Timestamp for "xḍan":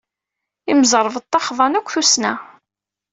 1.47-1.77